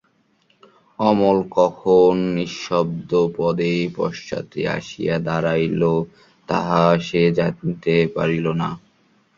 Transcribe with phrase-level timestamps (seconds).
[0.99, 5.81] অমল কখন নিঃশব্দপদে পশ্চাতে আসিয়া দাঁড়াইল
[6.49, 8.69] তাহা সে জানিতে পারিল না।